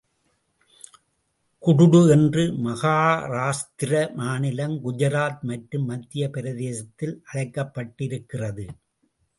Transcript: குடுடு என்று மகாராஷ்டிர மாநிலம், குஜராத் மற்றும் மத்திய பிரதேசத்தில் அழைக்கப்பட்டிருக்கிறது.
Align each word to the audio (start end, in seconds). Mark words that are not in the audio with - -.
குடுடு 1.63 2.01
என்று 2.09 2.43
மகாராஷ்டிர 2.65 3.91
மாநிலம், 4.15 4.75
குஜராத் 4.85 5.41
மற்றும் 5.43 5.85
மத்திய 5.85 6.29
பிரதேசத்தில் 6.29 7.15
அழைக்கப்பட்டிருக்கிறது. 7.33 8.67